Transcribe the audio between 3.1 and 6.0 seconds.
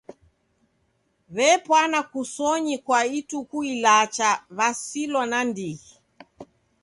ituku ilacha w'asilwa nandighi.